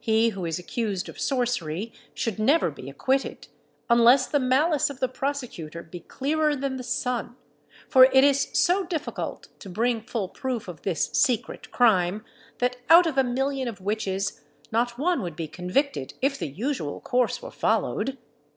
[0.00, 3.46] He who is accused of sorcery should never be acquitted,
[3.88, 7.36] unless the malice of the prosecutor be clearer than the sun;
[7.88, 12.24] for it is so difficult to bring full proof of this secret crime,
[12.58, 14.40] that out of a million of witches
[14.72, 18.18] not one would be convicted if the usual course were followed!"